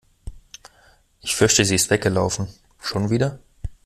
Ich 1.21 1.35
fürchte 1.35 1.63
sie 1.63 1.75
ist 1.75 1.91
weggelaufen. 1.91 2.47
Schon 2.79 3.11
wieder? 3.11 3.37